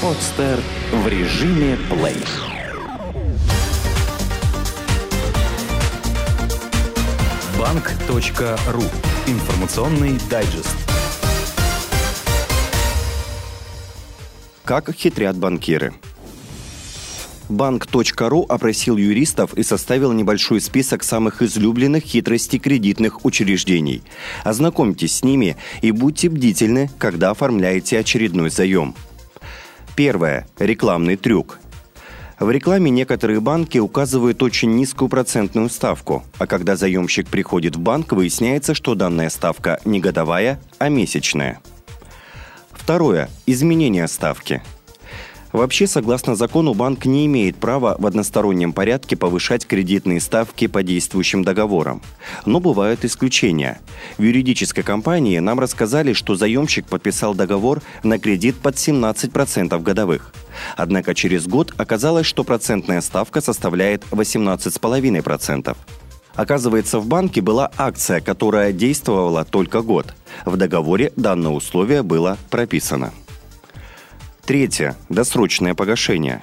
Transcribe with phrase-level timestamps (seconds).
[0.00, 0.60] Подстер
[0.92, 2.14] в режиме плей.
[7.58, 8.84] Банк.ру.
[9.26, 10.76] Информационный дайджест.
[14.64, 15.94] Как хитрят банкиры.
[17.48, 24.02] Банк.ру опросил юристов и составил небольшой список самых излюбленных хитростей кредитных учреждений.
[24.44, 28.94] Ознакомьтесь с ними и будьте бдительны, когда оформляете очередной заем.
[29.98, 30.46] Первое.
[30.60, 31.58] Рекламный трюк.
[32.38, 38.12] В рекламе некоторые банки указывают очень низкую процентную ставку, а когда заемщик приходит в банк,
[38.12, 41.58] выясняется, что данная ставка не годовая, а месячная.
[42.70, 43.28] Второе.
[43.46, 44.62] Изменение ставки–
[45.52, 51.42] Вообще, согласно закону, банк не имеет права в одностороннем порядке повышать кредитные ставки по действующим
[51.42, 52.02] договорам.
[52.44, 53.80] Но бывают исключения.
[54.18, 60.32] В юридической компании нам рассказали, что заемщик подписал договор на кредит под 17% годовых.
[60.76, 65.76] Однако через год оказалось, что процентная ставка составляет 18,5%.
[66.34, 70.14] Оказывается, в банке была акция, которая действовала только год.
[70.44, 73.12] В договоре данное условие было прописано.
[74.48, 74.96] Третье.
[75.10, 76.40] Досрочное погашение.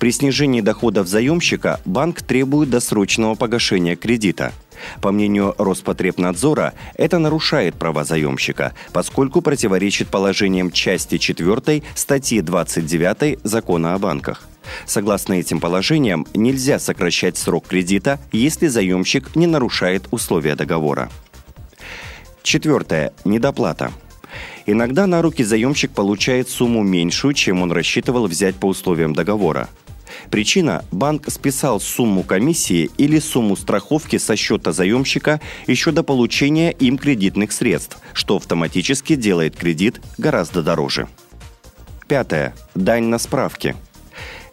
[0.00, 4.52] При снижении доходов заемщика банк требует досрочного погашения кредита.
[5.00, 13.94] По мнению Роспотребнадзора, это нарушает права заемщика, поскольку противоречит положениям части 4 статьи 29 Закона
[13.94, 14.42] о банках.
[14.84, 21.08] Согласно этим положениям, нельзя сокращать срок кредита, если заемщик не нарушает условия договора.
[22.42, 23.12] Четвертое.
[23.24, 23.92] Недоплата.
[24.70, 29.66] Иногда на руки заемщик получает сумму меньшую, чем он рассчитывал взять по условиям договора.
[30.30, 36.98] Причина– банк списал сумму комиссии или сумму страховки со счета заемщика еще до получения им
[36.98, 41.08] кредитных средств, что автоматически делает кредит гораздо дороже.
[42.06, 42.54] Пятое.
[42.74, 43.74] Дань на справки–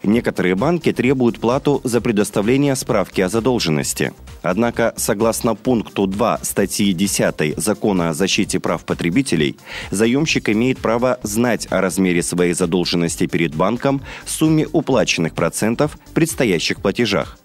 [0.02, 4.12] Некоторые банки требуют плату за предоставление справки о задолженности.
[4.42, 9.56] Однако, согласно пункту 2 статьи 10 Закона о защите прав потребителей,
[9.90, 17.38] заемщик имеет право знать о размере своей задолженности перед банком, сумме уплаченных процентов, предстоящих платежах.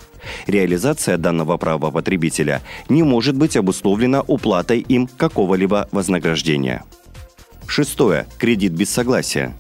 [0.48, 6.84] Реализация данного права потребителя не может быть обусловлена уплатой им какого-либо вознаграждения.
[7.68, 8.28] Шестое.
[8.38, 9.58] Кредит без согласия.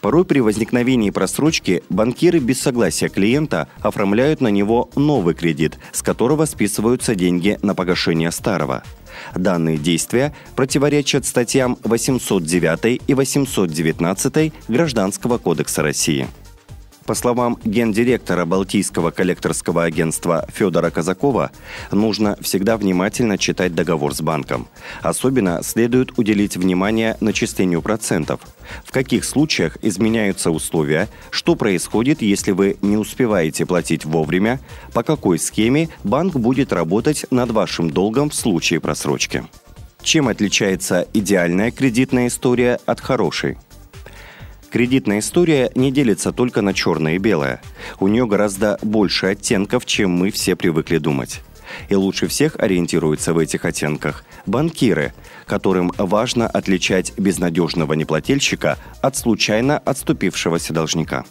[0.00, 6.46] Порой при возникновении просрочки банкиры без согласия клиента оформляют на него новый кредит, с которого
[6.46, 8.82] списываются деньги на погашение старого.
[9.34, 16.28] Данные действия противоречат статьям 809 и 819 Гражданского кодекса России.
[17.10, 21.50] По словам гендиректора Балтийского коллекторского агентства Федора Казакова,
[21.90, 24.68] нужно всегда внимательно читать договор с банком.
[25.02, 28.42] Особенно следует уделить внимание начислению процентов.
[28.84, 34.60] В каких случаях изменяются условия, что происходит, если вы не успеваете платить вовремя,
[34.92, 39.42] по какой схеме банк будет работать над вашим долгом в случае просрочки.
[40.00, 43.58] Чем отличается идеальная кредитная история от хорошей?
[44.70, 47.60] Кредитная история не делится только на черное и белое.
[47.98, 51.40] У нее гораздо больше оттенков, чем мы все привыкли думать.
[51.88, 55.12] И лучше всех ориентируются в этих оттенках банкиры,
[55.46, 61.24] которым важно отличать безнадежного неплательщика от случайно отступившегося должника.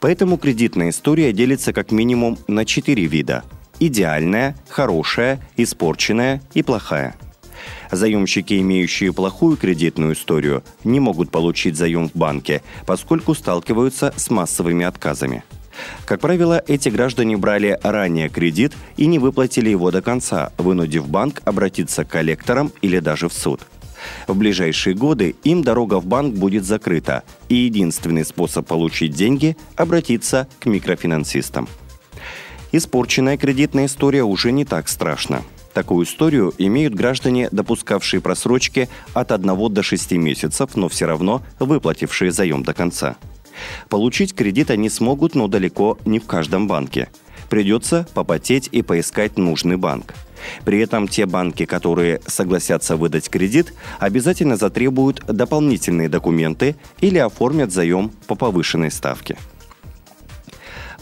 [0.00, 3.44] Поэтому кредитная история делится как минимум на четыре вида–
[3.80, 7.14] идеальная, хорошая, испорченная и плохая–
[7.90, 14.84] Заемщики, имеющие плохую кредитную историю, не могут получить заем в банке, поскольку сталкиваются с массовыми
[14.84, 15.44] отказами.
[16.04, 21.42] Как правило, эти граждане брали ранее кредит и не выплатили его до конца, вынудив банк
[21.44, 23.60] обратиться к коллекторам или даже в суд.
[24.26, 30.48] В ближайшие годы им дорога в банк будет закрыта, и единственный способ получить деньги– обратиться
[30.60, 31.68] к микрофинансистам.
[32.70, 35.42] Испорченная кредитная история уже не так страшна–
[35.78, 42.32] Такую историю имеют граждане, допускавшие просрочки от 1 до 6 месяцев, но все равно выплатившие
[42.32, 43.14] заем до конца.
[43.88, 47.10] Получить кредит они смогут, но далеко не в каждом банке.
[47.48, 50.14] Придется попотеть и поискать нужный банк.
[50.64, 58.10] При этом те банки, которые согласятся выдать кредит, обязательно затребуют дополнительные документы или оформят заем
[58.26, 59.36] по повышенной ставке.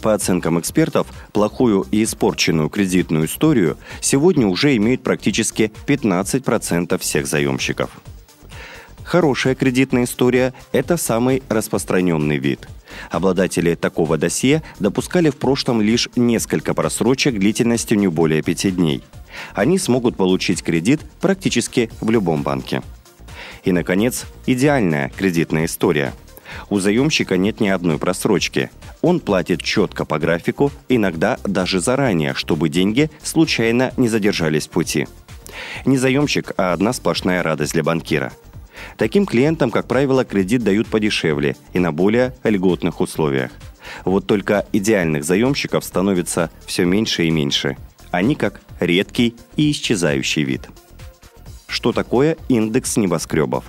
[0.01, 7.89] По оценкам экспертов, плохую и испорченную кредитную историю сегодня уже имеют практически 15% всех заемщиков.
[9.03, 12.67] Хорошая кредитная история– это самый распространенный вид.
[13.09, 19.03] Обладатели такого досье допускали в прошлом лишь несколько просрочек длительностью не более пяти дней.
[19.53, 22.83] Они смогут получить кредит практически в любом банке.
[23.63, 26.13] И, наконец, идеальная кредитная история–
[26.69, 28.69] У заемщика нет ни одной просрочки.
[29.01, 35.07] Он платит четко по графику, иногда даже заранее, чтобы деньги случайно не задержались в пути.
[35.85, 38.33] Не заемщик, а одна сплошная радость для банкира.
[38.97, 43.51] Таким клиентам, как правило, кредит дают подешевле и на более льготных условиях.
[44.05, 47.77] Вот только идеальных заемщиков становится все меньше и меньше.
[48.11, 50.69] Они как редкий и исчезающий вид.
[51.67, 53.65] Что такое индекс небоскребов?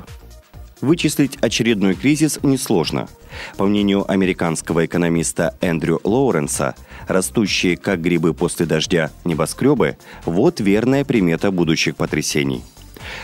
[0.80, 3.08] Вычислить очередной кризис несложно.
[3.56, 6.76] По мнению американского экономиста Эндрю Лоуренса,
[7.08, 12.62] растущие как грибы после дождя небоскребы– вот верная примета будущих потрясений.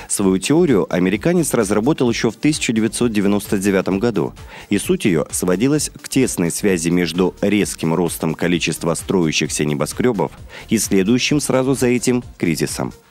[0.09, 4.33] Свою теорию американец разработал еще в 1999 году,
[4.71, 10.33] и суть ее сводилась к тесной связи между резким ростом количества строящихся небоскребов
[10.71, 12.93] и следующим сразу за этим кризисом–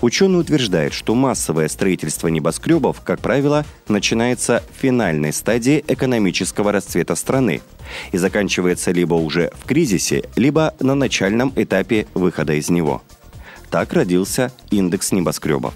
[0.00, 7.60] Ученый утверждает, что массовое строительство небоскребов, как правило, начинается в финальной стадии экономического расцвета страны
[8.12, 13.02] и заканчивается либо уже в кризисе, либо на начальном этапе выхода из него.
[13.70, 15.74] Так родился индекс небоскребов.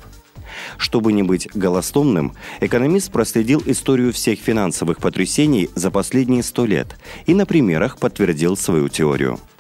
[0.77, 6.97] Чтобы не быть голословным, экономист проследил историю всех финансовых потрясений за последние сто лет
[7.27, 9.41] и на примерах подтвердил свою теорию–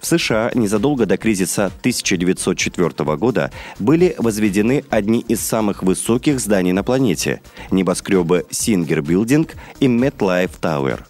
[0.00, 6.82] в США незадолго до кризиса 1904 года были возведены одни из самых высоких зданий на
[6.82, 7.40] планете–
[7.70, 9.48] небоскребы Singer Building
[9.80, 11.00] и MetLife Tower.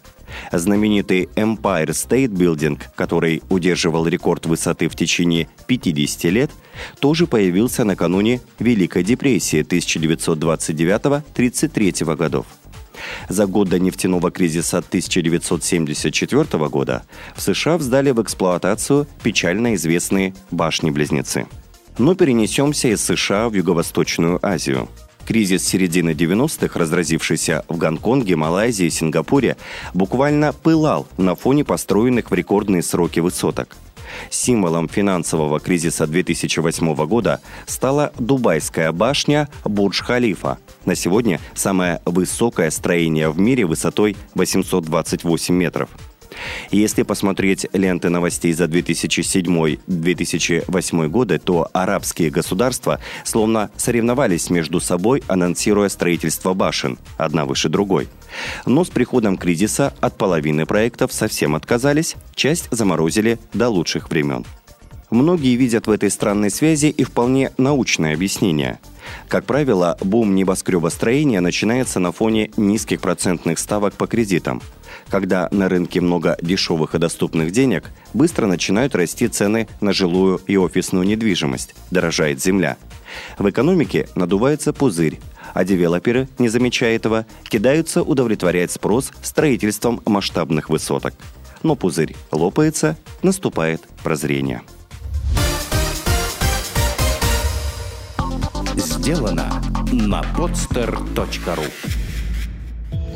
[0.51, 6.51] Знаменитый Empire State Building, который удерживал рекорд высоты в течение 50 лет,
[6.99, 12.45] тоже появился накануне Великой депрессии 1929-33 годов.
[13.29, 17.03] За год до нефтяного кризиса 1974 года
[17.35, 21.47] в США вздали в эксплуатацию печально известные башни-близнецы.
[21.97, 24.89] Но перенесемся из США в Юго-Восточную Азию.
[25.25, 29.55] Кризис середины 90-х, разразившийся в Гонконге, Малайзии и Сингапуре,
[29.93, 33.69] буквально пылал на фоне построенных в рекордные сроки высоток–
[34.29, 40.57] Символом финансового кризиса 2008 года стала Дубайская башня Бурдж-Халифа.
[40.85, 45.89] На сегодня самое высокое строение в мире высотой 828 метров–
[46.71, 55.89] если посмотреть ленты новостей за 2007-2008 годы, то арабские государства словно соревновались между собой, анонсируя
[55.89, 58.07] строительство башен, одна выше другой.
[58.65, 64.45] Но с приходом кризиса от половины проектов совсем отказались, часть заморозили до лучших времен.
[65.09, 68.79] Многие видят в этой странной связи и вполне научное объяснение.
[69.27, 74.61] Как правило, бум небоскребостроения начинается на фоне низких процентных ставок по кредитам–
[75.09, 80.57] когда на рынке много дешевых и доступных денег, быстро начинают расти цены на жилую и
[80.57, 82.77] офисную недвижимость, дорожает земля.
[83.37, 85.19] В экономике надувается пузырь,
[85.53, 91.13] а девелоперы, не замечая этого, кидаются удовлетворять спрос строительством масштабных высоток.
[91.63, 94.61] Но пузырь лопается, наступает прозрение.
[98.75, 99.61] Сделано
[99.91, 102.00] на podster.ru